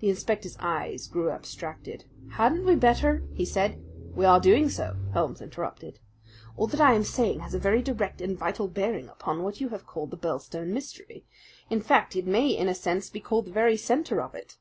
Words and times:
The 0.00 0.08
inspector's 0.08 0.56
eyes 0.60 1.06
grew 1.08 1.28
abstracted. 1.28 2.06
"Hadn't 2.36 2.64
we 2.64 2.74
better" 2.74 3.22
he 3.36 3.44
said. 3.44 3.78
"We 4.16 4.24
are 4.24 4.40
doing 4.40 4.70
so," 4.70 4.96
Holmes 5.12 5.42
interrupted. 5.42 6.00
"All 6.56 6.66
that 6.68 6.80
I 6.80 6.94
am 6.94 7.04
saying 7.04 7.40
has 7.40 7.52
a 7.52 7.58
very 7.58 7.82
direct 7.82 8.22
and 8.22 8.38
vital 8.38 8.66
bearing 8.66 9.10
upon 9.10 9.42
what 9.42 9.60
you 9.60 9.68
have 9.68 9.84
called 9.84 10.10
the 10.10 10.16
Birlstone 10.16 10.72
Mystery. 10.72 11.26
In 11.68 11.82
fact, 11.82 12.16
it 12.16 12.26
may 12.26 12.48
in 12.48 12.66
a 12.66 12.74
sense 12.74 13.10
be 13.10 13.20
called 13.20 13.44
the 13.44 13.52
very 13.52 13.76
centre 13.76 14.22
of 14.22 14.34
it." 14.34 14.56